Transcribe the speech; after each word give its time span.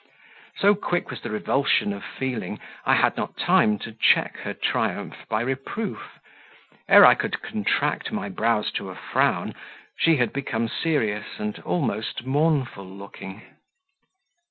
So 0.57 0.73
quick 0.73 1.11
was 1.11 1.21
the 1.21 1.29
revulsion 1.29 1.93
of 1.93 2.03
feeling, 2.03 2.59
I 2.87 2.95
had 2.95 3.15
not 3.15 3.37
time 3.37 3.77
to 3.77 3.91
check 3.91 4.37
her 4.37 4.53
triumph 4.55 5.13
by 5.29 5.41
reproof; 5.41 6.17
ere 6.89 7.05
I 7.05 7.13
could 7.13 7.43
contract 7.43 8.11
my 8.11 8.27
brows 8.27 8.71
to 8.71 8.89
a 8.89 8.95
frown 8.95 9.53
she 9.95 10.15
had 10.15 10.33
become 10.33 10.67
serious 10.69 11.37
and 11.37 11.59
almost 11.59 12.25
mournful 12.25 12.87
looking. 12.89 13.43